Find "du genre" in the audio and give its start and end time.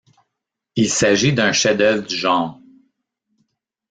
2.07-2.59